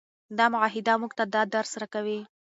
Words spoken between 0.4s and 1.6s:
معاهده موږ ته دا